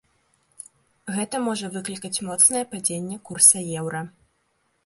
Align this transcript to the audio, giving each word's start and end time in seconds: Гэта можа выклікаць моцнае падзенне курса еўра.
Гэта 1.17 1.35
можа 1.47 1.69
выклікаць 1.77 2.23
моцнае 2.31 2.63
падзенне 2.75 3.17
курса 3.29 3.57
еўра. 3.83 4.01